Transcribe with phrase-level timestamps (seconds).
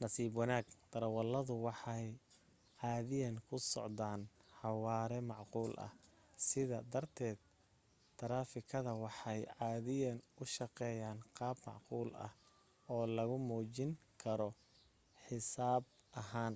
[0.00, 2.06] nasiib wanaag darawaladu waxay
[2.80, 4.20] caadiyan ku socdan
[4.58, 5.92] xawaare macquul ah
[6.46, 7.38] sidaa darteed
[8.18, 12.32] taraafikada waxay caadiyan u shaqeeyan qaab macquul ah
[12.92, 13.90] oo lagu muujin
[14.22, 14.50] karo
[15.22, 15.82] xisaab
[16.20, 16.54] ahaan